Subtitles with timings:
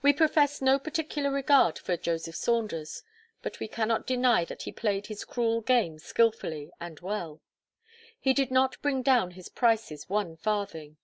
[0.00, 3.02] We profess no particular regard for Joseph Saunders;
[3.42, 7.42] but we cannot deny that he played his cruel game skilfully and well.
[8.18, 10.96] He did not bring down his prices one farthing.